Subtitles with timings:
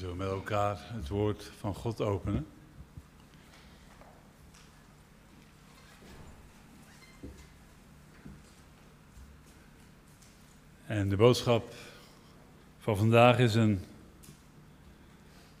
[0.00, 2.46] zullen met elkaar het woord van God openen.
[10.86, 11.74] En de boodschap
[12.78, 13.84] van vandaag is een,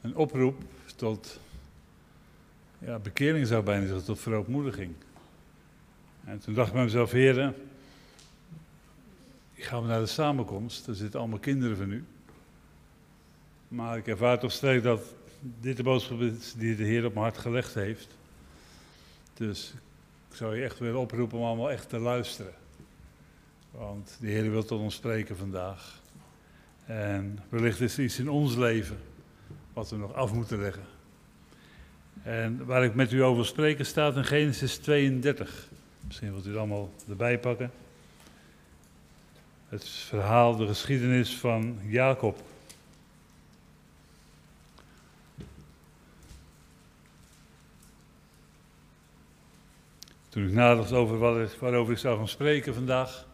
[0.00, 0.62] een oproep
[0.96, 1.40] tot
[2.78, 4.94] ja, bekering, zou bijna zeggen, tot verootmoediging.
[6.24, 7.54] En toen dacht ik bij mezelf, heren,
[9.54, 12.04] ik ga naar de samenkomst, er zitten allemaal kinderen van u.
[13.70, 15.02] Maar ik ervaar toch sterk dat
[15.60, 18.08] dit de boodschap is die de Heer op mijn hart gelegd heeft.
[19.34, 19.72] Dus
[20.30, 22.52] ik zou je echt willen oproepen om allemaal echt te luisteren.
[23.70, 26.00] Want de Heer wil tot ons spreken vandaag.
[26.86, 28.98] En wellicht is er iets in ons leven
[29.72, 30.84] wat we nog af moeten leggen.
[32.22, 35.68] En waar ik met u over spreken staat in Genesis 32.
[36.06, 37.70] Misschien wilt u het allemaal erbij pakken.
[39.68, 42.42] Het verhaal, de geschiedenis van Jacob.
[50.30, 53.26] Toen ik nadacht over wat, waarover ik zou gaan spreken vandaag,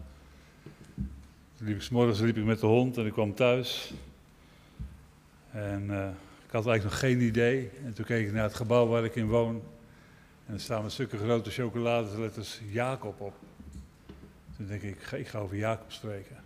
[1.58, 3.92] liep ik, s morgens liep ik met de hond en ik kwam thuis.
[5.50, 6.08] En uh,
[6.46, 7.70] ik had eigenlijk nog geen idee.
[7.84, 9.62] En toen keek ik naar het gebouw waar ik in woon.
[10.46, 13.34] En er staan met stukken grote chocoladeletters Jacob op.
[14.56, 16.36] Toen denk ik, ik ga over Jacob spreken.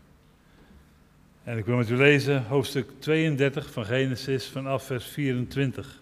[1.44, 6.00] En ik wil met u lezen hoofdstuk 32 van Genesis vanaf vers 24.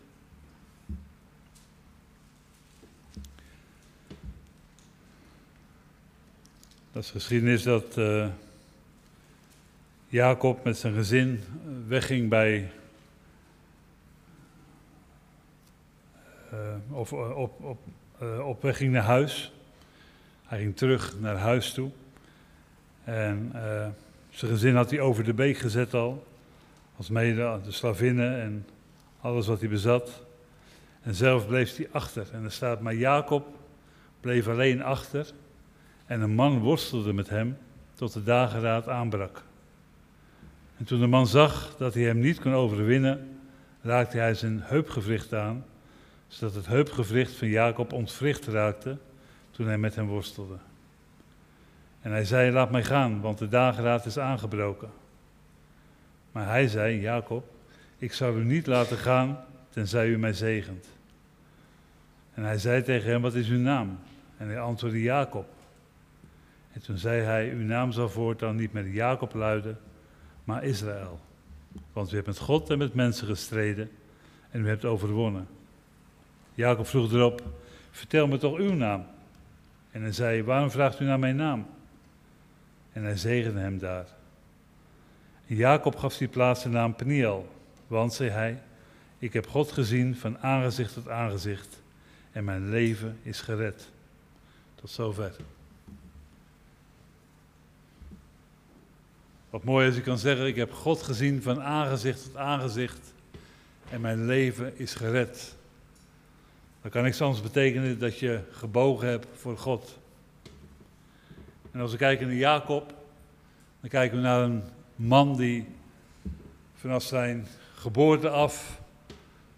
[6.92, 8.26] Dat is geschiedenis dat uh,
[10.08, 11.40] Jacob met zijn gezin
[11.86, 12.70] wegging bij.
[16.52, 17.78] Uh, of op, op,
[18.44, 19.52] op weg ging naar huis.
[20.46, 21.90] Hij ging terug naar huis toe.
[23.04, 23.52] En
[24.30, 26.26] zijn gezin had hij over de beek gezet al.
[26.96, 28.66] Als mede de slavinnen en
[29.20, 30.22] alles wat hij bezat.
[31.02, 32.26] En zelf bleef hij achter.
[32.32, 33.46] En er staat, maar Jacob
[34.20, 35.32] bleef alleen achter.
[36.08, 37.58] En een man worstelde met hem
[37.94, 39.42] tot de dageraad aanbrak.
[40.76, 43.38] En toen de man zag dat hij hem niet kon overwinnen,
[43.82, 45.64] raakte hij zijn heupgewricht aan,
[46.28, 48.98] zodat het heupgewricht van Jacob ontwricht raakte
[49.50, 50.56] toen hij met hem worstelde.
[52.00, 54.90] En hij zei: Laat mij gaan, want de dageraad is aangebroken.
[56.32, 57.50] Maar hij zei: Jacob,
[57.98, 60.86] ik zal u niet laten gaan, tenzij u mij zegent.
[62.34, 63.98] En hij zei tegen hem: Wat is uw naam?
[64.36, 65.56] En hij antwoordde: Jacob.
[66.72, 69.78] En toen zei hij, uw naam zal voortaan niet meer Jacob luiden,
[70.44, 71.20] maar Israël.
[71.92, 73.90] Want u hebt met God en met mensen gestreden
[74.50, 75.46] en u hebt overwonnen.
[76.54, 77.42] Jacob vroeg erop,
[77.90, 79.06] vertel me toch uw naam.
[79.90, 81.66] En hij zei, waarom vraagt u naar mijn naam?
[82.92, 84.06] En hij zegende hem daar.
[85.46, 87.48] Jacob gaf die plaats de naam Peniel,
[87.86, 88.62] want, zei hij,
[89.18, 91.82] ik heb God gezien van aangezicht tot aangezicht
[92.32, 93.90] en mijn leven is gered.
[94.74, 95.36] Tot zover.
[99.50, 103.12] Wat mooi als ik kan zeggen, ik heb God gezien van aangezicht tot aangezicht
[103.90, 105.54] en mijn leven is gered.
[106.82, 109.98] Dan kan ik soms betekenen dat je gebogen hebt voor God.
[111.70, 112.94] En als we kijken naar Jacob,
[113.80, 114.62] dan kijken we naar een
[114.96, 115.66] man die
[116.74, 118.80] vanaf zijn geboorte af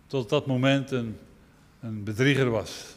[0.07, 1.19] tot dat moment een,
[1.81, 2.97] een bedrieger was.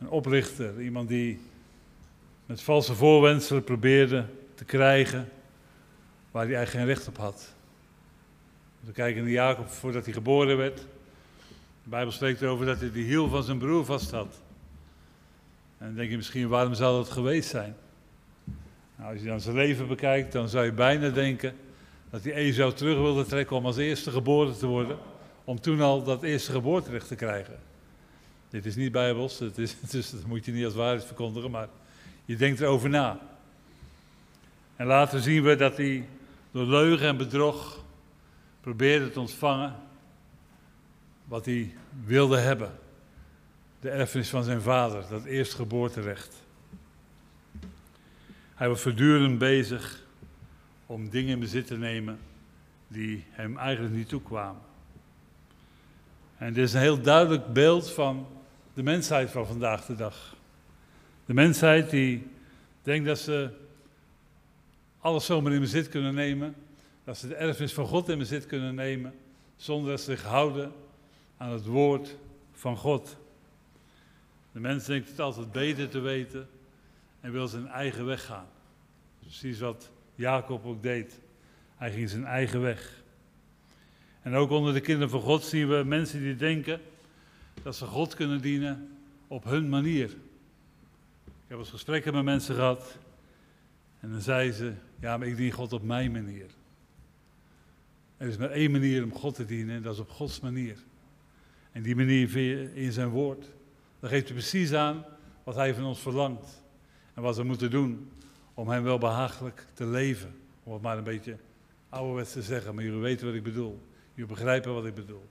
[0.00, 1.40] Een oprichter, iemand die
[2.46, 5.28] met valse voorwenselen probeerde te krijgen
[6.32, 7.54] waar hij eigenlijk geen recht op had.
[8.80, 10.76] We kijken naar Jacob voordat hij geboren werd.
[11.82, 14.40] De Bijbel spreekt erover dat hij de hiel van zijn broer vast had.
[15.78, 17.76] En dan denk je misschien, waarom zou dat geweest zijn?
[18.96, 21.54] Nou, als je dan zijn leven bekijkt, dan zou je bijna denken
[22.10, 24.98] dat hij Esau terug wilde trekken om als eerste geboren te worden.
[25.44, 27.58] Om toen al dat eerste geboorterecht te krijgen.
[28.48, 31.68] Dit is niet bijbels, het is, dus dat moet je niet als waarheid verkondigen, maar
[32.24, 33.18] je denkt erover na.
[34.76, 36.08] En later zien we dat hij
[36.52, 37.84] door leugen en bedrog
[38.60, 39.76] probeerde te ontvangen
[41.24, 42.78] wat hij wilde hebben.
[43.80, 46.36] De erfenis van zijn vader, dat eerstgeboorterecht.
[48.54, 50.02] Hij was voortdurend bezig
[50.86, 52.18] om dingen in bezit te nemen
[52.88, 54.62] die hem eigenlijk niet toekwamen.
[56.36, 58.26] En dit is een heel duidelijk beeld van
[58.74, 60.36] de mensheid van vandaag de dag.
[61.24, 62.30] De mensheid die
[62.82, 63.50] denkt dat ze
[65.02, 66.54] alles zomaar in bezit kunnen nemen.
[67.04, 69.14] Dat ze de erfenis van God in bezit kunnen nemen.
[69.56, 70.72] Zonder dat ze zich houden
[71.36, 72.16] aan het woord
[72.52, 73.16] van God.
[74.52, 76.48] De mens denkt het altijd beter te weten
[77.20, 78.46] en wil zijn eigen weg gaan.
[79.20, 81.20] Precies wat Jacob ook deed.
[81.76, 83.02] Hij ging zijn eigen weg.
[84.22, 86.80] En ook onder de kinderen van God zien we mensen die denken
[87.62, 88.98] dat ze God kunnen dienen
[89.28, 90.10] op hun manier.
[91.24, 92.98] Ik heb eens gesprekken met mensen gehad
[94.02, 96.50] en dan zeiden ze, ja, maar ik dien God op mijn manier.
[98.16, 100.78] Er is maar één manier om God te dienen en dat is op Gods manier.
[101.72, 103.46] En die manier vind je in zijn woord.
[104.00, 105.04] Dan geeft hij precies aan
[105.44, 106.62] wat hij van ons verlangt.
[107.14, 108.10] En wat we moeten doen
[108.54, 110.34] om hem wel behagelijk te leven.
[110.62, 111.36] Om het maar een beetje
[111.88, 113.82] ouderwets te zeggen, maar jullie weten wat ik bedoel.
[114.14, 115.24] Jullie begrijpen wat ik bedoel.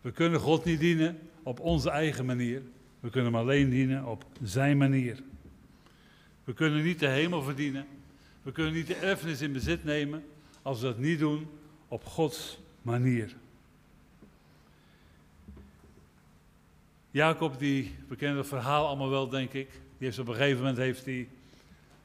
[0.00, 2.62] We kunnen God niet dienen op onze eigen manier.
[3.00, 5.22] We kunnen hem alleen dienen op zijn manier.
[6.48, 7.86] We kunnen niet de hemel verdienen.
[8.42, 10.24] We kunnen niet de erfenis in bezit nemen
[10.62, 11.48] als we dat niet doen
[11.88, 13.34] op Gods manier.
[17.10, 19.70] Jacob, die, we kennen het verhaal allemaal wel, denk ik.
[19.70, 21.28] Die heeft op een gegeven moment heeft hij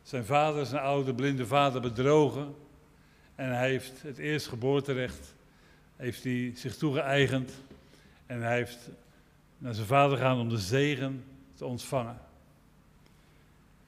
[0.02, 2.56] zijn vader, zijn oude blinde vader, bedrogen.
[3.36, 5.36] En hij heeft het eerstgeboorterecht
[5.96, 7.52] heeft hij zich toegeëigend.
[8.26, 8.90] En hij heeft
[9.58, 11.24] naar zijn vader gegaan om de zegen
[11.56, 12.32] te ontvangen.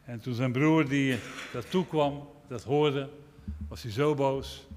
[0.06, 1.20] En toen zijn broer die
[1.54, 3.10] dat toekwam, dat hoorde,
[3.68, 4.68] was hij zo boos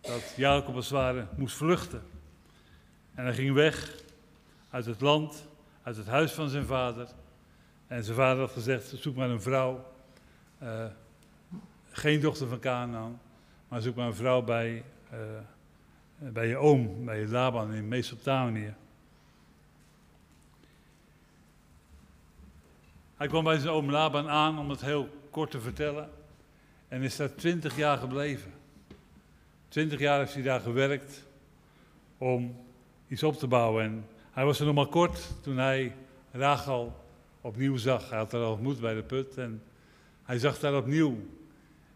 [0.00, 2.02] dat Jacob als het ware moest vluchten.
[3.14, 3.94] En hij ging weg
[4.70, 5.48] uit het land,
[5.82, 7.08] uit het huis van zijn vader.
[7.86, 9.84] En zijn vader had gezegd, zoek maar een vrouw.
[10.62, 10.84] Uh,
[11.90, 13.20] geen dochter van Canaan,
[13.68, 15.18] maar zoek maar een vrouw bij, uh,
[16.18, 18.74] bij je oom, bij je Laban in Mesopotamië.
[23.16, 26.10] Hij kwam bij zijn oom Laban aan, om het heel kort te vertellen.
[26.88, 28.52] En is daar twintig jaar gebleven.
[29.68, 31.24] Twintig jaar heeft hij daar gewerkt
[32.18, 32.56] om
[33.08, 33.84] iets op te bouwen.
[33.84, 35.94] En hij was er nog maar kort toen hij
[36.32, 37.04] Rachel
[37.40, 38.08] opnieuw zag.
[38.08, 39.62] Hij had haar al ontmoet bij de put en
[40.22, 41.16] hij zag daar opnieuw.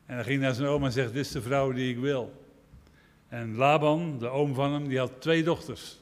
[0.07, 2.33] En hij ging naar zijn oom en zegt, dit is de vrouw die ik wil.
[3.29, 5.99] En Laban, de oom van hem, die had twee dochters.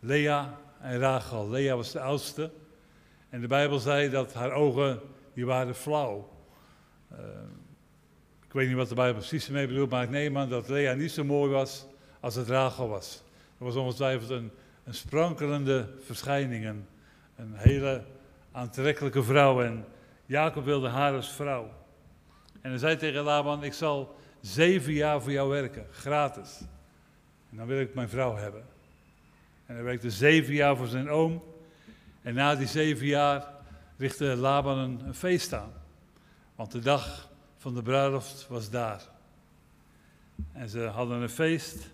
[0.00, 1.50] Lea en Rachel.
[1.50, 2.50] Lea was de oudste.
[3.36, 5.00] En de Bijbel zei dat haar ogen,
[5.34, 6.30] die waren flauw.
[7.12, 7.18] Uh,
[8.46, 10.92] ik weet niet wat de Bijbel precies ermee bedoelt, maar ik neem aan dat Lea
[10.92, 11.86] niet zo mooi was
[12.20, 13.22] als het Rachel was.
[13.58, 14.50] Dat was ongetwijfeld een,
[14.84, 16.86] een sprankelende verschijning, een,
[17.36, 18.04] een hele
[18.52, 19.62] aantrekkelijke vrouw.
[19.62, 19.84] En
[20.26, 21.70] Jacob wilde haar als vrouw.
[22.60, 26.60] En hij zei tegen Laban, ik zal zeven jaar voor jou werken, gratis.
[27.50, 28.64] En dan wil ik mijn vrouw hebben.
[29.66, 31.42] En hij werkte zeven jaar voor zijn oom.
[32.26, 33.46] En na die zeven jaar
[33.96, 35.72] richtte Laban een, een feest aan.
[36.54, 39.02] Want de dag van de bruiloft was daar.
[40.52, 41.90] En ze hadden een feest.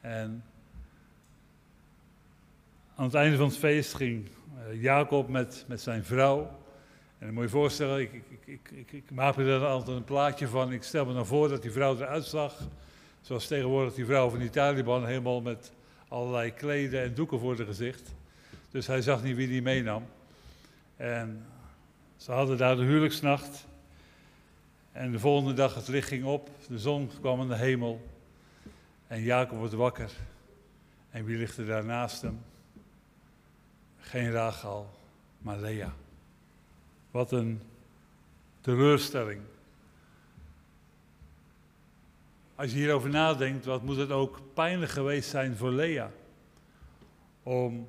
[0.00, 0.44] En
[2.94, 6.40] aan het einde van het feest ging eh, Jacob met, met zijn vrouw.
[7.18, 8.12] En dan moet je voorstellen, ik,
[8.44, 10.72] ik, ik, ik, maak er altijd een plaatje van.
[10.72, 12.58] Ik stel me dan voor dat die vrouw eruit zag.
[13.20, 15.72] Zoals tegenwoordig die vrouw van die Taliban, helemaal met
[16.08, 18.14] allerlei kleden en doeken voor haar gezicht.
[18.76, 20.06] Dus hij zag niet wie die meenam.
[20.96, 21.46] En
[22.16, 23.66] ze hadden daar de huwelijksnacht.
[24.92, 28.06] En de volgende dag het licht ging op, de zon kwam in de hemel.
[29.06, 30.10] En Jacob wordt wakker.
[31.10, 32.40] En wie ligt er daar naast hem?
[33.98, 34.90] Geen Rachel,
[35.38, 35.92] maar Lea.
[37.10, 37.62] Wat een
[38.60, 39.40] teleurstelling.
[42.54, 46.10] Als je hierover nadenkt, wat moet het ook pijnlijk geweest zijn voor Lea.
[47.42, 47.88] Om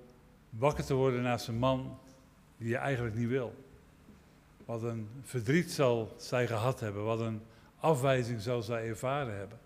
[0.58, 2.00] wakker te worden naast een man
[2.58, 3.54] die je eigenlijk niet wil.
[4.66, 7.42] Wat een verdriet zal zij gehad hebben, wat een
[7.80, 9.60] afwijzing zal zij ervaren hebben.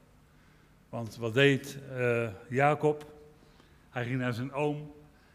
[0.89, 3.05] Want wat deed uh, Jacob?
[3.89, 4.91] Hij ging naar zijn oom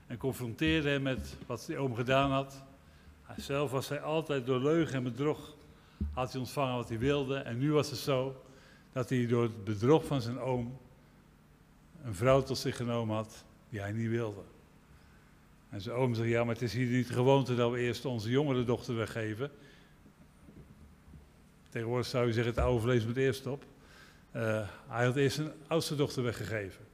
[0.06, 2.64] en confronteerde hem met wat die oom gedaan had.
[3.22, 5.56] Hij zelf was hij altijd door leugen en bedrog
[6.12, 7.36] had hij ontvangen wat hij wilde.
[7.36, 8.42] En nu was het zo
[8.92, 10.78] dat hij door het bedrog van zijn oom
[12.04, 14.42] een vrouw tot zich genomen had die hij niet wilde.
[15.76, 18.30] En zijn oom zei, ja, maar het is hier niet gewoonte dat we eerst onze
[18.30, 19.50] jongere dochter weggeven.
[21.68, 23.64] Tegenwoordig zou je zeggen, het oude vlees moet eerst op.
[24.36, 26.84] Uh, hij had eerst zijn oudste dochter weggegeven.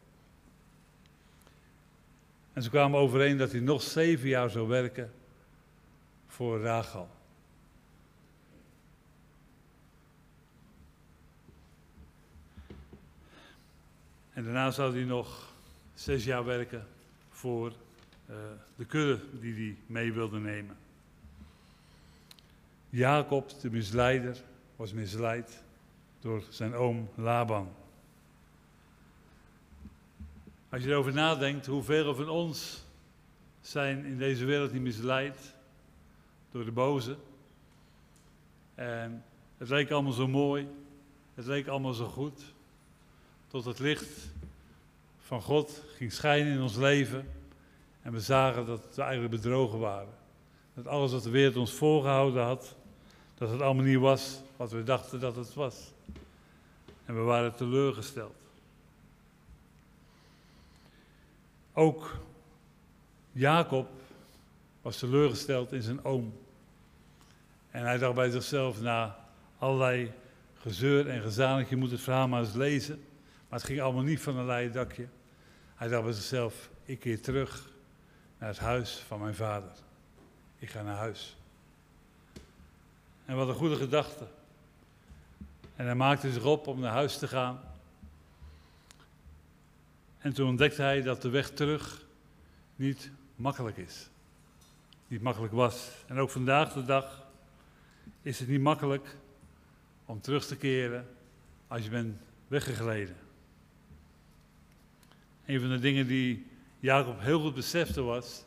[2.52, 5.12] En ze kwamen overeen dat hij nog zeven jaar zou werken
[6.26, 7.08] voor Rachel.
[14.32, 15.52] En daarna zou hij nog
[15.94, 16.86] zes jaar werken
[17.30, 17.72] voor
[18.76, 20.76] de kudde die hij mee wilde nemen.
[22.90, 24.42] Jacob, de misleider,
[24.76, 25.62] was misleid
[26.20, 27.72] door zijn oom Laban.
[30.68, 32.84] Als je erover nadenkt, hoeveel van ons
[33.60, 35.54] zijn in deze wereld niet misleid
[36.50, 37.16] door de boze.
[38.74, 39.24] En
[39.58, 40.68] het leek allemaal zo mooi,
[41.34, 42.42] het leek allemaal zo goed,
[43.46, 44.30] tot het licht
[45.18, 47.41] van God ging schijnen in ons leven.
[48.02, 50.14] En we zagen dat we eigenlijk bedrogen waren.
[50.74, 52.76] Dat alles wat de wereld ons voorgehouden had,
[53.34, 55.92] dat het allemaal niet was wat we dachten dat het was.
[57.04, 58.34] En we waren teleurgesteld.
[61.72, 62.18] Ook
[63.32, 63.88] Jacob
[64.82, 66.32] was teleurgesteld in zijn oom.
[67.70, 69.16] En hij dacht bij zichzelf na
[69.58, 70.12] allerlei
[70.54, 73.04] gezeur en gezamenlijk, je moet het verhaal maar eens lezen.
[73.48, 75.06] Maar het ging allemaal niet van een leien dakje.
[75.74, 77.71] Hij dacht bij zichzelf, ik keer terug
[78.42, 79.70] naar het huis van mijn vader.
[80.58, 81.36] Ik ga naar huis.
[83.24, 84.26] En wat een goede gedachte.
[85.76, 87.60] En hij maakte zich op om naar huis te gaan.
[90.18, 92.04] En toen ontdekte hij dat de weg terug
[92.76, 94.08] niet makkelijk is.
[95.06, 95.90] Niet makkelijk was.
[96.06, 97.26] En ook vandaag de dag
[98.22, 99.16] is het niet makkelijk
[100.04, 101.08] om terug te keren
[101.66, 103.16] als je bent weggegleden.
[105.46, 106.50] Een van de dingen die
[106.82, 108.44] Jacob heel goed besefte was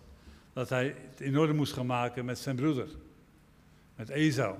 [0.53, 2.87] dat hij het in orde moest gaan maken met zijn broeder,
[3.95, 4.55] met Esau.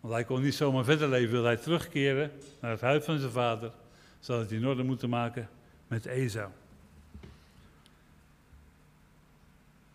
[0.00, 3.32] Want hij kon niet zomaar verder leven, wilde hij terugkeren naar het huis van zijn
[3.32, 3.72] vader,
[4.18, 5.48] zodat hij het in orde moeten maken
[5.86, 6.50] met Esau.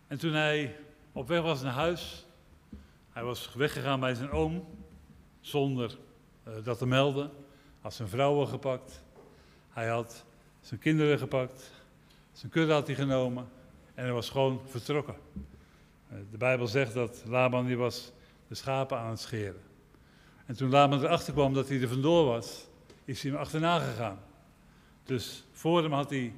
[0.06, 0.76] En toen hij
[1.12, 2.26] op weg was naar huis,
[3.10, 4.66] hij was weggegaan bij zijn oom,
[5.40, 5.98] zonder
[6.48, 7.30] uh, dat te melden,
[7.80, 9.02] had zijn vrouwen gepakt,
[9.70, 10.24] hij had
[10.60, 11.81] zijn kinderen gepakt,
[12.32, 13.48] zijn kudde had hij genomen
[13.94, 15.16] en hij was gewoon vertrokken.
[16.12, 18.12] Uh, de Bijbel zegt dat Laban die was
[18.48, 19.62] de schapen aan het scheren.
[20.46, 22.66] En toen Laban erachter kwam dat hij er vandoor was,
[23.04, 24.18] is hij hem achterna gegaan.
[25.04, 26.32] Dus voor hem had hij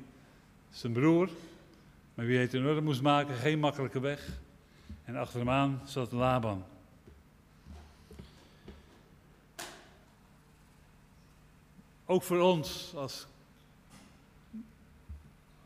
[0.70, 1.28] zijn broer,
[2.14, 4.28] maar wie het in orde moest maken, geen makkelijke weg.
[5.04, 6.64] En achter hem aan zat Laban.
[12.06, 13.26] Ook voor ons als,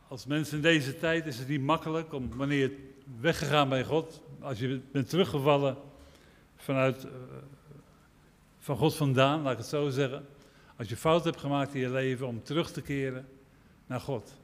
[0.09, 4.23] als mensen in deze tijd is het niet makkelijk om wanneer je weggegaan bij God,
[4.41, 5.77] als je bent teruggevallen
[6.57, 7.11] vanuit uh,
[8.59, 10.27] van God vandaan, laat ik het zo zeggen.
[10.77, 13.29] Als je fout hebt gemaakt in je leven om terug te keren
[13.87, 14.37] naar God.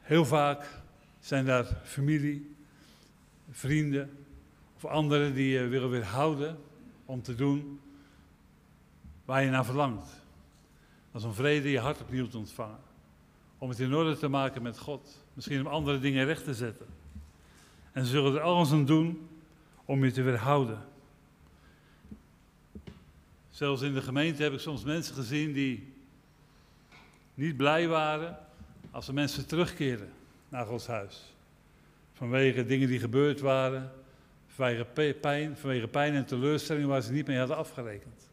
[0.00, 0.80] Heel vaak
[1.20, 2.54] zijn daar familie,
[3.50, 4.24] vrienden
[4.76, 6.58] of anderen die je willen weerhouden
[7.04, 7.80] om te doen
[9.24, 10.21] waar je naar verlangt.
[11.12, 12.80] Als een vrede je hart opnieuw te ontvangen.
[13.58, 15.24] Om het in orde te maken met God.
[15.34, 16.86] Misschien om andere dingen recht te zetten.
[17.92, 19.28] En ze zullen er alles aan doen
[19.84, 20.78] om je te weerhouden.
[23.50, 25.92] Zelfs in de gemeente heb ik soms mensen gezien die
[27.34, 28.38] niet blij waren
[28.90, 30.12] als de mensen terugkeren
[30.48, 31.34] naar Gods huis.
[32.12, 33.92] Vanwege dingen die gebeurd waren,
[34.46, 38.30] vanwege pijn, vanwege pijn en teleurstelling waar ze niet mee hadden afgerekend.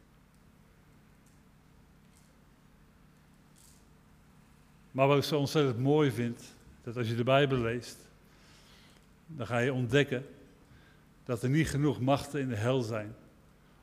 [4.92, 7.98] Maar wat ik zo ontzettend mooi vind, dat als je de Bijbel leest,
[9.28, 10.26] dan ga je ontdekken
[11.24, 13.16] dat er niet genoeg machten in de hel zijn.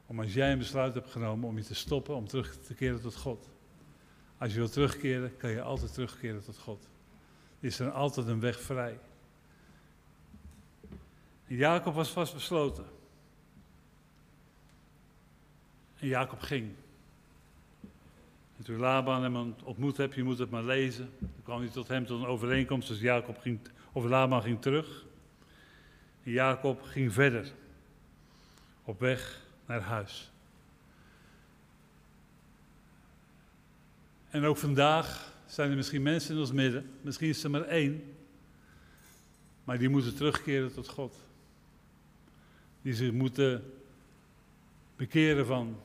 [0.07, 3.01] Om als jij een besluit hebt genomen om je te stoppen, om terug te keren
[3.01, 3.49] tot God.
[4.39, 6.89] Als je wilt terugkeren, kan je altijd terugkeren tot God.
[7.61, 8.99] Is er altijd een weg vrij.
[11.47, 12.85] Jacob was vastbesloten.
[15.99, 16.73] En Jacob ging.
[18.59, 21.11] En toen Laban hem ontmoet heb, je moet het maar lezen.
[21.19, 23.61] Toen kwam hij tot hem tot een overeenkomst, dus Jacob ging,
[23.93, 25.05] of Laban ging terug.
[26.23, 27.53] Jacob ging verder
[28.85, 30.31] op weg naar huis.
[34.29, 38.15] En ook vandaag zijn er misschien mensen in ons midden, misschien is er maar één,
[39.65, 41.15] maar die moeten terugkeren tot God.
[42.83, 43.73] Die zich moeten
[44.97, 45.81] bekeren van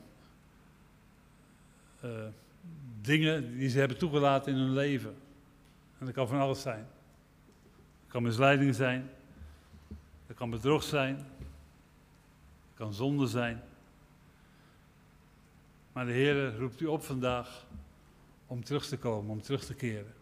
[2.04, 2.10] uh,
[3.02, 5.14] dingen die ze hebben toegelaten in hun leven.
[5.98, 6.86] En dat kan van alles zijn.
[8.02, 9.10] Het kan misleiding zijn,
[10.26, 11.16] het kan bedrog zijn.
[11.16, 13.62] Het kan zonde zijn.
[15.92, 17.66] Maar de Heer roept u op vandaag
[18.46, 20.14] om terug te komen, om terug te keren.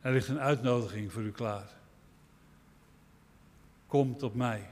[0.00, 1.70] Er ligt een uitnodiging voor u klaar.
[3.86, 4.70] Kom tot mij.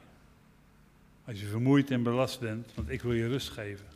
[1.25, 3.93] Als je vermoeid en belast bent, want ik wil je rust geven.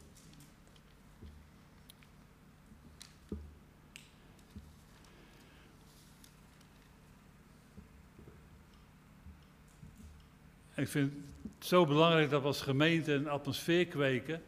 [10.78, 11.12] Ik vind
[11.58, 14.42] het zo belangrijk dat we als gemeente een atmosfeer kweken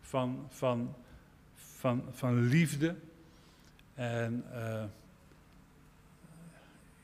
[0.00, 0.94] van, van,
[1.54, 2.94] van, van liefde.
[3.94, 4.84] En uh,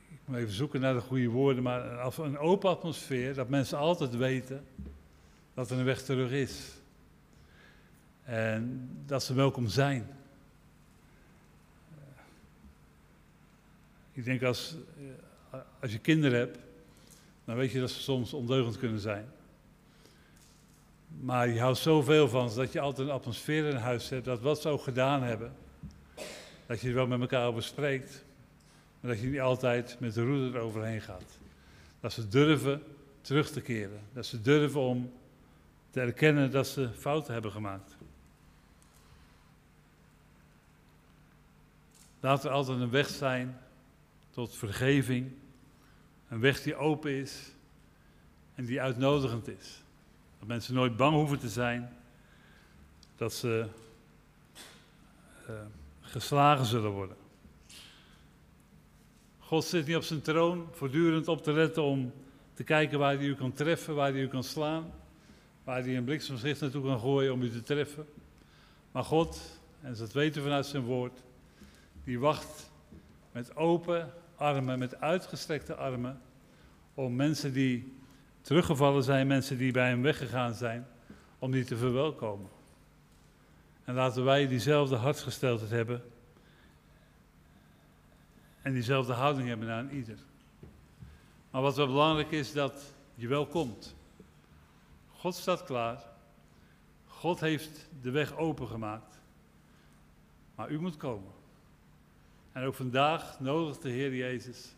[0.08, 4.16] ik moet even zoeken naar de goede woorden, maar een open atmosfeer, dat mensen altijd
[4.16, 4.64] weten
[5.54, 6.74] dat er een weg terug is.
[8.24, 10.06] En dat ze welkom zijn.
[14.12, 14.76] Ik denk als,
[15.80, 16.65] als je kinderen hebt,
[17.46, 19.26] dan weet je dat ze soms ondeugend kunnen zijn.
[21.20, 24.40] Maar je houdt zoveel van ze dat je altijd een atmosfeer in huis hebt, dat
[24.40, 25.52] wat ze ook gedaan hebben,
[26.66, 28.24] dat je er wel met elkaar over spreekt,
[29.00, 31.38] maar dat je niet altijd met de roeder eroverheen gaat.
[32.00, 32.82] Dat ze durven
[33.20, 35.12] terug te keren, dat ze durven om
[35.90, 37.96] te erkennen dat ze fouten hebben gemaakt.
[42.20, 43.58] Laat er altijd een weg zijn
[44.30, 45.32] tot vergeving,
[46.28, 47.52] een weg die open is
[48.54, 49.82] en die uitnodigend is.
[50.38, 51.96] Dat mensen nooit bang hoeven te zijn
[53.16, 53.66] dat ze
[55.50, 55.54] uh,
[56.00, 57.16] geslagen zullen worden.
[59.38, 62.12] God zit niet op zijn troon voortdurend op te letten om
[62.54, 64.92] te kijken waar hij u kan treffen, waar hij u kan slaan,
[65.64, 68.06] waar hij een bliksemschicht naartoe kan gooien om u te treffen.
[68.92, 71.22] Maar God, en dat weten we vanuit zijn woord,
[72.04, 72.70] die wacht
[73.32, 76.20] met open armen, met uitgestrekte armen,
[76.94, 77.98] om mensen die
[78.40, 80.86] teruggevallen zijn, mensen die bij hem weggegaan zijn,
[81.38, 82.48] om die te verwelkomen.
[83.84, 86.02] En laten wij diezelfde hartsgesteldheid hebben
[88.62, 90.18] en diezelfde houding hebben naar ieder.
[91.50, 93.94] Maar wat wel belangrijk is, dat je wel komt.
[95.12, 96.04] God staat klaar.
[97.06, 99.20] God heeft de weg opengemaakt.
[100.54, 101.32] Maar u moet komen.
[102.56, 104.74] En ook vandaag nodigt de Heer Jezus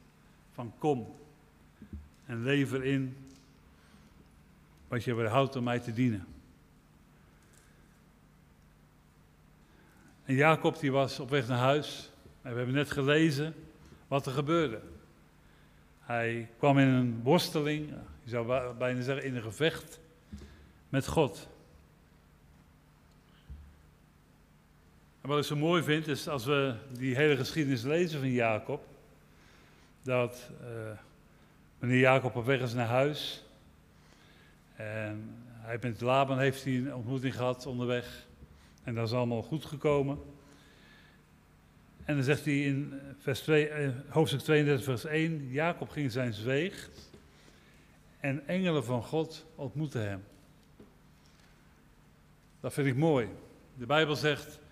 [0.52, 1.14] van kom
[2.26, 3.16] en lever in
[4.88, 6.26] wat je weerhoudt om mij te dienen.
[10.24, 12.10] En Jacob die was op weg naar huis.
[12.42, 13.54] En we hebben net gelezen
[14.08, 14.80] wat er gebeurde.
[16.00, 17.88] Hij kwam in een worsteling,
[18.22, 20.00] je zou bijna zeggen in een gevecht
[20.88, 21.48] met God.
[25.28, 28.86] Wat ik zo mooi vind is als we die hele geschiedenis lezen van Jacob,
[30.02, 30.68] dat uh,
[31.78, 33.44] wanneer Jacob op weg is naar huis,
[34.76, 38.26] en hij met Laban heeft hij een ontmoeting gehad onderweg,
[38.84, 40.18] en dat is allemaal goed gekomen.
[42.04, 46.32] En dan zegt hij in vers 2, eh, hoofdstuk 32, vers 1, Jacob ging zijn
[46.32, 46.90] zweeg
[48.20, 50.24] en engelen van God ontmoetten hem.
[52.60, 53.28] Dat vind ik mooi.
[53.74, 54.66] De Bijbel zegt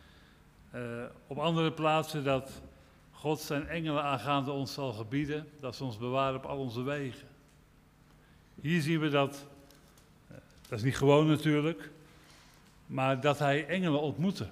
[0.77, 2.63] uh, op andere plaatsen dat
[3.11, 7.29] God zijn engelen aangaande ons zal gebieden, dat ze ons bewaren op al onze wegen.
[8.61, 9.47] Hier zien we dat,
[10.31, 10.37] uh,
[10.69, 11.91] dat is niet gewoon natuurlijk,
[12.87, 14.49] maar dat hij engelen ontmoette.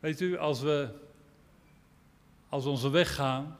[0.00, 0.88] Weet u, als we,
[2.48, 3.56] als we onze weg gaan,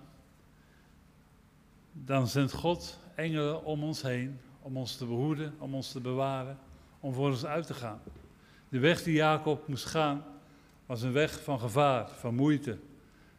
[1.92, 6.58] dan zendt God engelen om ons heen, om ons te behoeden, om ons te bewaren,
[7.00, 8.00] om voor ons uit te gaan.
[8.68, 10.24] De weg die Jacob moest gaan,
[10.90, 12.78] was een weg van gevaar, van moeite.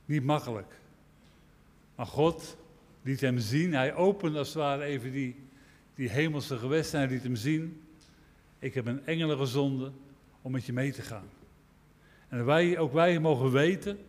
[0.06, 0.80] Niet makkelijk.
[1.96, 2.58] Maar God
[3.02, 5.36] liet hem zien, hij opende als het ware even die,
[5.96, 7.00] die hemelse gewesten.
[7.00, 7.82] Hij liet hem zien,
[8.60, 9.94] ik heb een engelen gezonden
[10.42, 11.30] om met je mee te gaan.
[12.28, 14.00] En wij, ook wij mogen weten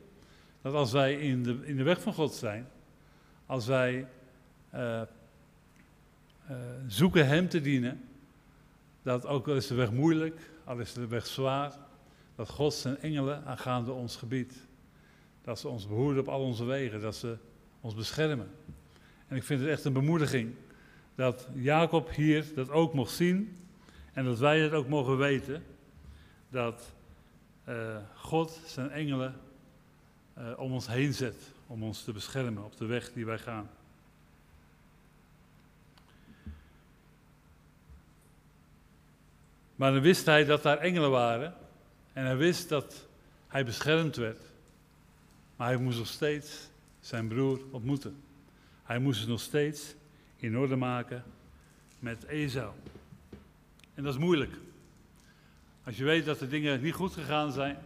[0.61, 2.69] dat als wij in de, in de weg van God zijn,
[3.47, 4.07] als wij
[4.75, 5.03] uh,
[6.51, 8.09] uh, zoeken Hem te dienen,
[9.03, 11.91] dat ook al is de weg moeilijk, al is de weg zwaar,
[12.37, 14.55] dat God zijn engelen aangaande ons gebied.
[15.43, 17.37] Dat ze ons behoeden op al onze wegen, dat ze
[17.81, 18.51] ons beschermen.
[19.29, 20.55] En ik vind het echt een bemoediging
[21.15, 23.57] dat Jacob hier dat ook mocht zien
[24.13, 25.65] en dat wij het ook mogen weten.
[26.51, 26.93] Dat
[27.69, 29.35] uh, God zijn engelen
[30.39, 33.71] uh, om ons heen zet, om ons te beschermen op de weg die wij gaan.
[39.75, 41.55] Maar dan wist hij dat daar engelen waren
[42.13, 43.07] en hij wist dat
[43.47, 44.43] hij beschermd werd.
[45.57, 46.69] Maar hij moest nog steeds
[47.01, 48.23] zijn broer ontmoeten.
[48.83, 49.95] Hij moest het nog steeds
[50.37, 51.25] in orde maken
[51.99, 52.73] met Esau.
[53.95, 54.55] En dat is moeilijk.
[55.85, 57.79] Als je weet dat de dingen niet goed gegaan zijn,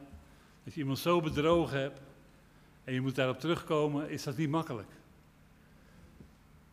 [0.64, 2.00] dat je iemand zo bedrogen hebt
[2.84, 4.88] en je moet daarop terugkomen, is dat niet makkelijk.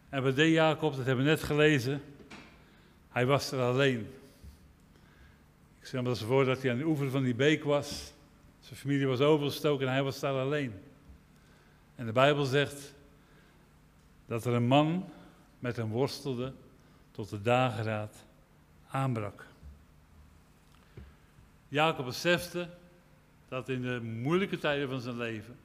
[0.10, 2.02] En bij de Jacob, dat hebben we net gelezen,
[3.10, 4.08] hij was er alleen.
[5.84, 8.14] Ik stel me dat voor dat hij aan de oever van die beek was.
[8.60, 10.74] Zijn familie was overgestoken en hij was daar alleen.
[11.96, 12.94] En de Bijbel zegt
[14.26, 15.10] dat er een man
[15.60, 16.54] met hem worstelde
[17.12, 18.26] tot de dageraad
[18.88, 19.46] aanbrak.
[21.68, 22.70] Jacob besefte
[23.48, 25.58] dat in de moeilijke tijden van zijn leven,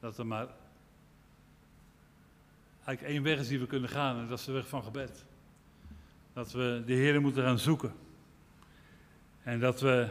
[0.00, 0.48] dat er maar
[2.84, 5.24] eigenlijk één weg is die we kunnen gaan en dat is de weg van gebed.
[6.32, 8.04] Dat we de Heer moeten gaan zoeken.
[9.46, 10.08] En dat we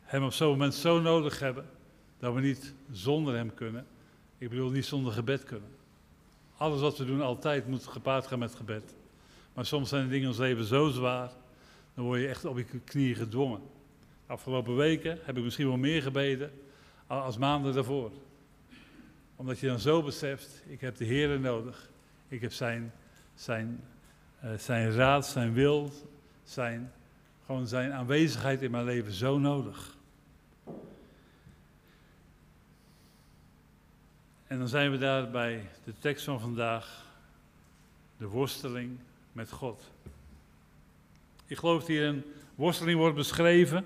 [0.00, 1.64] Hem op zo'n moment zo nodig hebben
[2.18, 3.86] dat we niet zonder Hem kunnen.
[4.38, 5.68] Ik bedoel, niet zonder gebed kunnen.
[6.56, 8.94] Alles wat we doen altijd moet gepaard gaan met gebed.
[9.54, 11.30] Maar soms zijn de dingen in ons leven zo zwaar,
[11.94, 13.60] dan word je echt op je knieën gedwongen.
[14.26, 16.50] De afgelopen weken heb ik misschien wel meer gebeden
[17.06, 18.10] als maanden daarvoor.
[19.36, 21.90] Omdat je dan zo beseft, ik heb de Heer nodig.
[22.28, 22.92] Ik heb zijn,
[23.34, 23.80] zijn,
[24.44, 25.92] uh, zijn raad, zijn wil,
[26.44, 26.92] zijn,
[27.46, 29.96] gewoon zijn aanwezigheid in mijn leven zo nodig.
[34.46, 37.04] En dan zijn we daar bij de tekst van vandaag,
[38.16, 38.98] de worsteling
[39.32, 39.90] met God.
[41.46, 42.24] Ik geloof dat hier een
[42.54, 43.84] worsteling wordt beschreven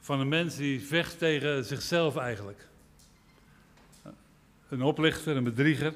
[0.00, 2.68] van een mens die vecht tegen zichzelf eigenlijk.
[4.68, 5.94] Een oplichter, een bedrieger.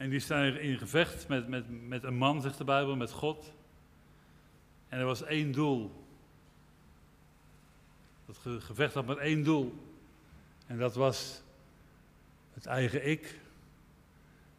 [0.00, 3.52] En die staan in gevecht met, met, met een man, zegt de Bijbel, met God.
[4.88, 6.04] En er was één doel.
[8.26, 9.74] Dat gevecht had maar één doel.
[10.66, 11.42] En dat was
[12.54, 13.40] het eigen ik.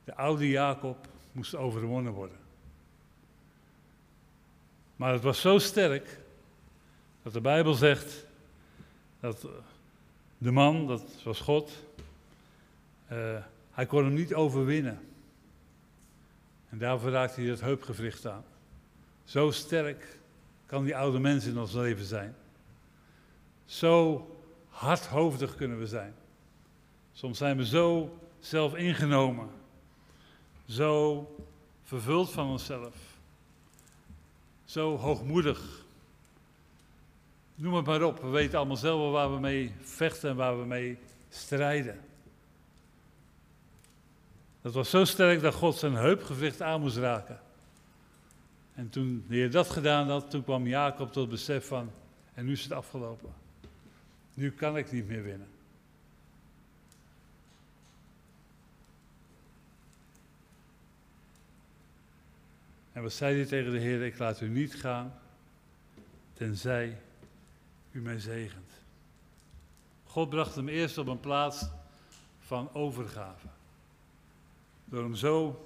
[0.04, 2.38] De oude Jacob moest overwonnen worden.
[4.95, 6.19] Maar het was zo sterk
[7.23, 8.25] dat de Bijbel zegt
[9.19, 9.47] dat
[10.38, 11.86] de man, dat was God,
[13.12, 13.38] uh,
[13.71, 15.10] hij kon hem niet overwinnen.
[16.72, 18.44] En daarvoor raakte hij het heupgewricht aan.
[19.24, 20.20] Zo sterk
[20.66, 22.36] kan die oude mens in ons leven zijn.
[23.66, 24.28] Zo
[24.70, 26.14] hardhoofdig kunnen we zijn.
[27.14, 29.50] Soms zijn we zo zelf ingenomen,
[30.68, 31.26] zo
[31.84, 32.96] vervuld van onszelf,
[34.66, 35.86] zo hoogmoedig.
[37.56, 40.66] Noem het maar op, we weten allemaal zelf waar we mee vechten en waar we
[40.66, 40.98] mee
[41.30, 42.00] strijden.
[44.62, 47.39] Dat was zo sterk dat God zijn heupgewricht aan moest raken.
[48.74, 51.91] En toen de Heer dat gedaan had, toen kwam Jacob tot besef van,
[52.34, 53.34] en nu is het afgelopen.
[54.34, 55.47] Nu kan ik niet meer winnen.
[62.91, 64.06] En wat zei hij tegen de Heer?
[64.06, 65.13] Ik laat u niet gaan,
[66.34, 66.97] tenzij
[67.91, 68.71] u mij zegent.
[70.06, 71.65] God bracht hem eerst op een plaats
[72.39, 73.47] van overgave.
[74.91, 75.65] Door hem zo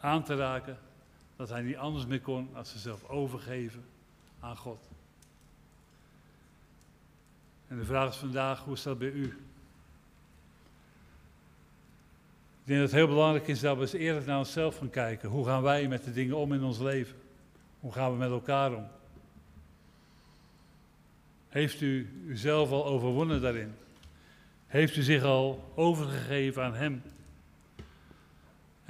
[0.00, 0.78] aan te raken
[1.36, 3.84] dat hij niet anders meer kon als zichzelf overgeven
[4.40, 4.88] aan God.
[7.68, 9.24] En de vraag is vandaag, hoe is dat bij u?
[12.60, 15.28] Ik denk dat het heel belangrijk is dat we eens eerlijk naar onszelf gaan kijken.
[15.28, 17.16] Hoe gaan wij met de dingen om in ons leven?
[17.80, 18.86] Hoe gaan we met elkaar om?
[21.48, 23.74] Heeft u uzelf al overwonnen daarin?
[24.66, 27.02] Heeft u zich al overgegeven aan Hem?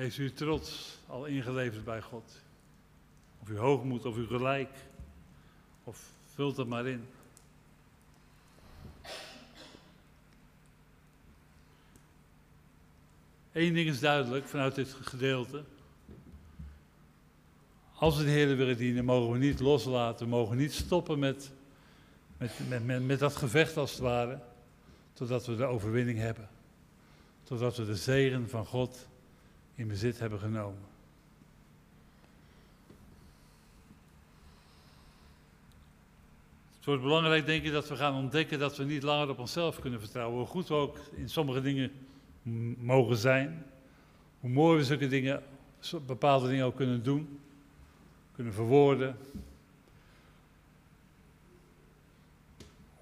[0.00, 2.40] Heeft u trots al ingeleverd bij God?
[3.40, 4.70] Of uw hoogmoed of uw gelijk?
[5.84, 7.06] Of vult het maar in.
[13.52, 15.64] Eén ding is duidelijk vanuit dit gedeelte.
[17.94, 21.50] Als we de Heer willen dienen, mogen we niet loslaten, we mogen niet stoppen met,
[22.36, 24.40] met, met, met, met dat gevecht als het ware,
[25.12, 26.48] totdat we de overwinning hebben.
[27.42, 29.08] Totdat we de zegen van God
[29.80, 30.88] in bezit hebben genomen.
[36.76, 39.78] Het wordt belangrijk, denk ik, dat we gaan ontdekken dat we niet langer op onszelf
[39.78, 40.38] kunnen vertrouwen.
[40.38, 41.92] Hoe goed we ook in sommige dingen
[42.78, 43.66] mogen zijn.
[44.40, 45.42] Hoe mooi we zulke dingen,
[46.06, 47.40] bepaalde dingen ook kunnen doen,
[48.32, 49.16] kunnen verwoorden.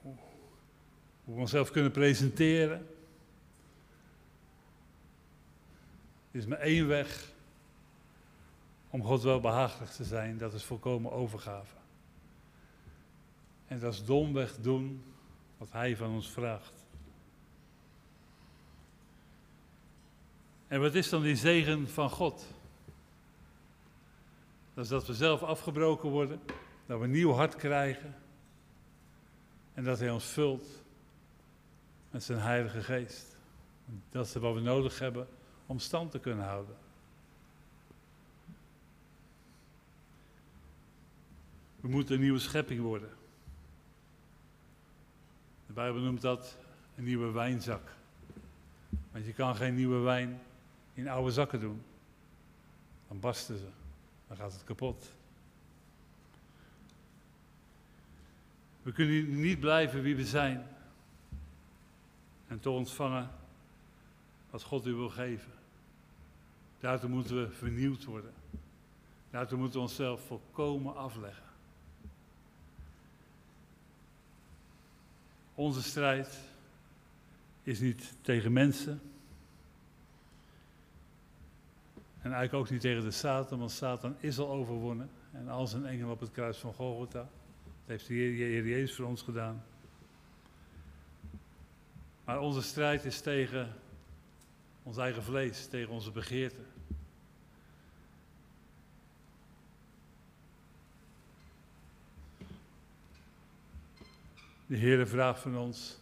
[0.02, 0.14] Hoe
[1.24, 2.86] we onszelf kunnen presenteren.
[6.30, 7.32] Er is maar één weg
[8.90, 11.74] om God wel behagelijk te zijn, dat is volkomen overgave.
[13.66, 15.04] En dat is domweg doen
[15.58, 16.72] wat Hij van ons vraagt.
[20.66, 22.46] En wat is dan die zegen van God?
[24.74, 26.40] Dat is dat we zelf afgebroken worden,
[26.86, 28.14] dat we een nieuw hart krijgen
[29.74, 30.66] en dat Hij ons vult
[32.10, 33.36] met zijn Heilige Geest.
[34.10, 35.28] Dat is wat we nodig hebben
[35.68, 36.76] om stand te kunnen houden.
[41.80, 43.10] We moeten een nieuwe schepping worden.
[45.66, 46.56] De Bijbel noemt dat
[46.96, 47.96] een nieuwe wijnzak.
[49.12, 50.40] Want je kan geen nieuwe wijn
[50.94, 51.82] in oude zakken doen.
[53.08, 53.68] Dan barsten ze.
[54.28, 55.12] Dan gaat het kapot.
[58.82, 60.66] We kunnen niet blijven wie we zijn.
[62.46, 63.30] En toch ontvangen
[64.50, 65.57] wat God u wil geven.
[66.80, 68.32] Daartoe moeten we vernieuwd worden.
[69.48, 71.44] Toen moeten we onszelf volkomen afleggen.
[75.54, 76.38] Onze strijd
[77.62, 79.00] is niet tegen mensen.
[82.18, 85.10] En eigenlijk ook niet tegen de Satan, want Satan is al overwonnen.
[85.32, 87.18] En al zijn engel op het kruis van Golgotha.
[87.18, 87.28] Dat
[87.86, 89.64] heeft de Heer Jezus voor ons gedaan.
[92.24, 93.74] Maar onze strijd is tegen
[94.88, 96.66] ons eigen vlees, tegen onze begeerten.
[104.66, 105.98] De Heer vraagt van ons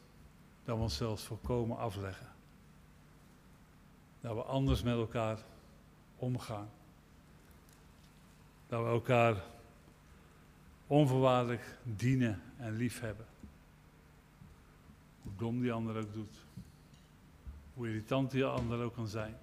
[0.64, 2.26] dat we onszelf volkomen afleggen.
[4.20, 5.38] Dat we anders met elkaar
[6.16, 6.68] omgaan.
[8.68, 9.42] Dat we elkaar
[10.86, 13.26] onvoorwaardelijk dienen en liefhebben.
[15.22, 16.44] Hoe dom die ander ook doet.
[17.76, 19.36] Hoe irritant die ander ook kan zijn.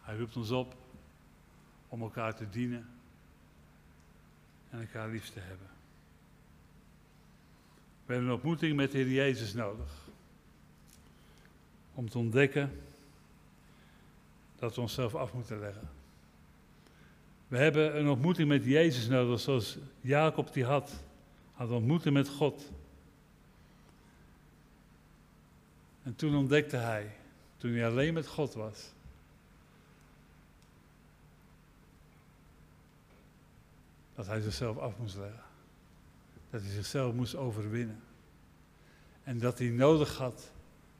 [0.00, 0.74] Hij roept ons op
[1.88, 2.88] om elkaar te dienen
[4.70, 5.66] en elkaar lief te hebben.
[8.06, 10.08] We hebben een ontmoeting met de Heer Jezus nodig.
[11.94, 12.80] Om te ontdekken
[14.56, 15.88] dat we onszelf af moeten leggen.
[17.48, 21.04] We hebben een ontmoeting met Jezus nodig, zoals Jacob die had.
[21.52, 22.70] Had ontmoeting met God.
[26.08, 27.10] En toen ontdekte hij,
[27.56, 28.92] toen hij alleen met God was,
[34.14, 35.42] dat hij zichzelf af moest leggen.
[36.50, 38.02] Dat hij zichzelf moest overwinnen.
[39.24, 40.50] En dat hij nodig had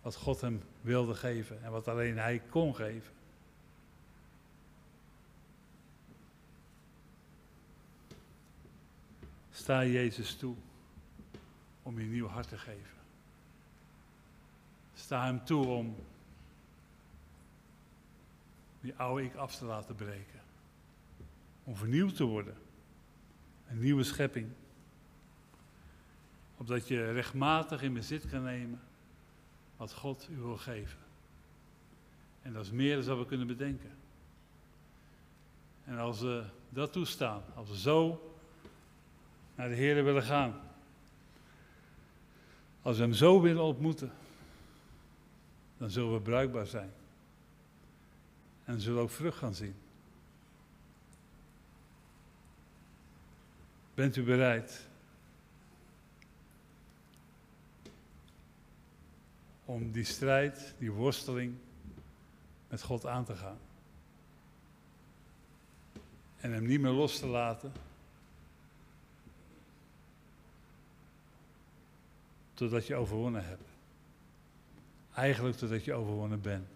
[0.03, 3.13] wat God hem wilde geven en wat alleen hij kon geven.
[9.51, 10.55] Sta Jezus toe
[11.83, 12.98] om je nieuw hart te geven.
[15.09, 15.97] Sta hem toe om
[18.81, 20.41] die oude ik af te laten breken.
[21.65, 22.55] Om vernieuwd te worden.
[23.69, 24.51] Een nieuwe schepping.
[26.57, 28.81] Opdat je rechtmatig in bezit kan nemen
[29.77, 30.99] wat God u wil geven.
[32.43, 33.97] En dat is meer dan we kunnen bedenken.
[35.85, 38.33] En als we dat toestaan, als we zo
[39.55, 40.61] naar de Heer willen gaan,
[42.83, 44.13] als we Hem zo willen ontmoeten,
[45.79, 46.91] dan zullen we bruikbaar zijn.
[48.65, 49.75] En zullen ook vrucht gaan zien.
[53.95, 54.87] Bent u bereid
[59.65, 61.55] om die strijd, die worsteling
[62.69, 63.59] met God aan te gaan?
[66.37, 67.73] En hem niet meer los te laten.
[72.55, 73.68] Totdat je overwonnen hebt.
[75.19, 76.69] Eigenlijk totdat je overwonnen bent.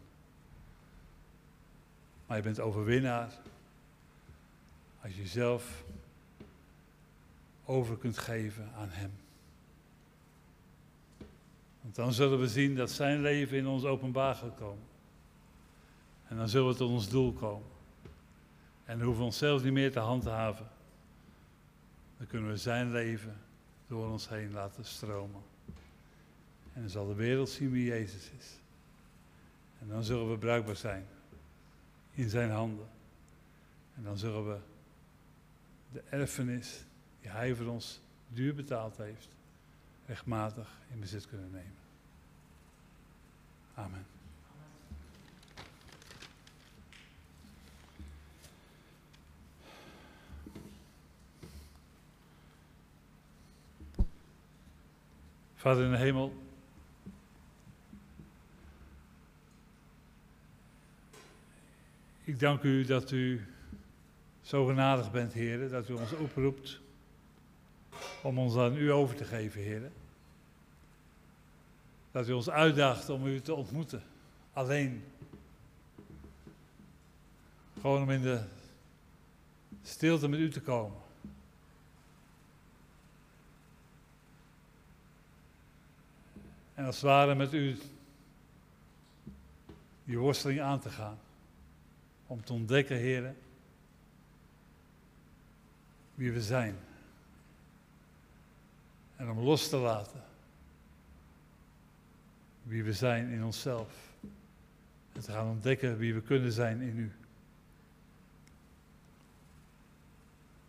[2.27, 3.33] Maar je bent overwinnaar
[5.03, 5.85] als je jezelf
[7.65, 9.11] over kunt geven aan Hem.
[11.81, 14.87] Want dan zullen we zien dat Zijn leven in ons openbaar gaat komen.
[16.29, 17.69] En dan zullen we tot ons doel komen.
[18.85, 20.69] En dan hoeven we onszelf niet meer te handhaven.
[22.19, 23.41] Dan kunnen we Zijn leven
[23.87, 25.52] door ons heen laten stromen.
[26.73, 28.59] En dan zal de wereld zien wie Jezus is.
[29.81, 31.07] En dan zullen we bruikbaar zijn
[32.15, 32.87] in zijn handen.
[33.97, 34.59] En dan zullen we
[35.93, 36.85] de erfenis
[37.21, 39.29] die hij voor ons duur betaald heeft,
[40.07, 41.75] rechtmatig in bezit kunnen nemen.
[43.75, 44.07] Amen.
[55.55, 56.42] Vader in de hemel.
[62.25, 63.47] Ik dank u dat u
[64.43, 66.81] zo genadig bent, heren, dat u ons oproept
[68.23, 69.93] om ons aan u over te geven, heren.
[72.11, 74.03] Dat u ons uitdaagt om u te ontmoeten,
[74.53, 75.05] alleen.
[77.81, 78.43] Gewoon om in de
[79.83, 81.01] stilte met u te komen.
[86.75, 87.79] En als het ware met u
[90.05, 91.19] die worsteling aan te gaan.
[92.33, 93.37] Om te ontdekken, heren,
[96.14, 96.77] wie we zijn.
[99.16, 100.23] En om los te laten
[102.62, 104.12] wie we zijn in onszelf.
[105.12, 107.12] En te gaan ontdekken wie we kunnen zijn in u.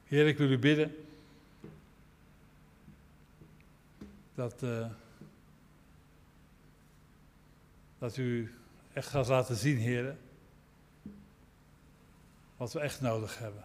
[0.05, 0.95] Heer, ik wil u bidden
[4.35, 4.87] dat, uh,
[7.97, 8.53] dat u
[8.93, 10.22] echt gaat laten zien, heren
[12.57, 13.63] wat we echt nodig hebben.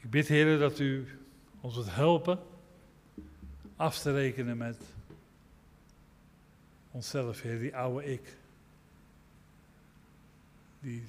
[0.00, 1.18] Ik bid, Heer, dat u
[1.60, 2.38] ons wilt helpen
[3.76, 4.82] af te rekenen met
[6.90, 8.36] onszelf, Heer, die oude ik.
[10.80, 11.04] Die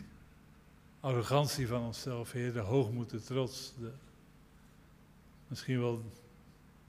[1.00, 3.92] arrogantie van onszelf, Heer, de hoogmoed, de trots, de,
[5.48, 6.04] misschien wel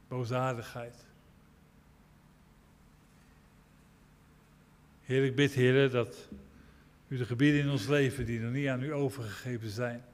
[0.09, 1.05] boosaardigheid.
[5.03, 6.29] Heer, ik bid, Heer, dat
[7.09, 10.05] u de gebieden in ons leven die nog niet aan u overgegeven zijn,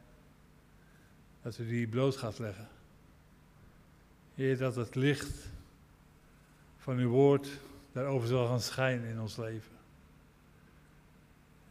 [1.43, 2.69] dat u die bloot gaat leggen.
[4.35, 5.49] Heer, dat het licht
[6.79, 7.49] van uw woord
[7.93, 9.73] daarover zal gaan schijnen in ons leven.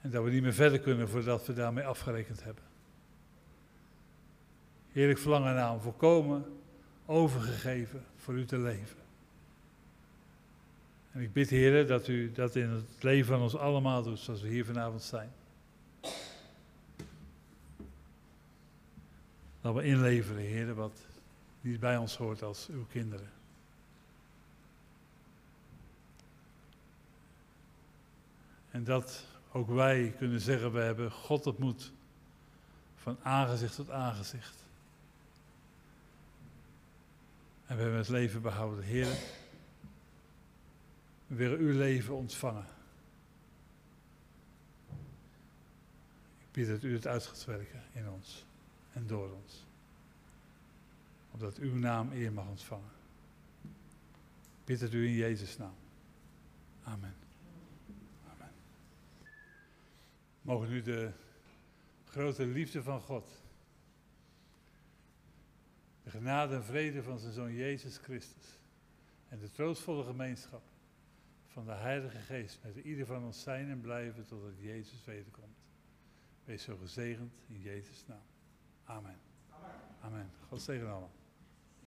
[0.01, 2.63] En dat we niet meer verder kunnen voordat we daarmee afgerekend hebben.
[4.91, 6.45] Heer, ik verlang ernaar om volkomen
[7.05, 9.02] overgegeven voor u te leven.
[11.13, 14.41] En ik bid, Heer, dat u dat in het leven van ons allemaal doet, zoals
[14.41, 15.31] we hier vanavond zijn.
[19.61, 21.01] Dat we inleveren, Heer, wat
[21.61, 23.31] niet bij ons hoort als uw kinderen.
[28.71, 31.91] En dat ook wij kunnen zeggen, we hebben God ontmoet
[32.95, 34.65] van aangezicht tot aangezicht.
[37.65, 38.83] En we hebben het leven behouden.
[38.83, 39.07] Heer,
[41.33, 42.65] we willen uw leven ontvangen.
[46.39, 48.45] Ik bid dat u het uit gaat werken in ons
[48.91, 49.65] en door ons.
[51.31, 52.91] Opdat uw naam eer mag ontvangen.
[54.59, 55.75] Ik bid het u in Jezus' naam.
[56.83, 57.15] Amen.
[58.31, 58.51] Amen.
[60.41, 61.11] Mogen nu de
[62.05, 63.29] grote liefde van God,
[66.03, 68.57] de genade en vrede van zijn Zoon Jezus Christus
[69.29, 70.63] en de troostvolle gemeenschap
[71.53, 75.57] van de Heilige Geest met ieder van ons zijn en blijven totdat Jezus wederkomt.
[76.45, 78.25] Wees zo gezegend in Jezus' naam.
[78.83, 79.19] Amen.
[79.49, 79.71] Amen.
[80.01, 80.29] Amen.
[80.47, 81.11] God zegen allemaal.